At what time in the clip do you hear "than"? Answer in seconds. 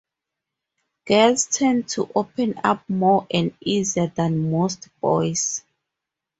4.07-4.49